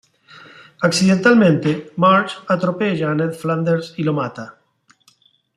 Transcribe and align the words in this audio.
Accidentalmente, 0.81 1.73
Marge 1.95 2.37
atropella 2.47 3.11
a 3.11 3.13
Ned 3.13 3.33
Flanders 3.35 3.93
y 3.99 4.03
lo 4.03 4.13
mata. 4.13 4.57